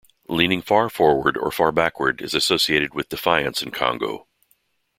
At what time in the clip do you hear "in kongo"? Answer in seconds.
3.61-4.25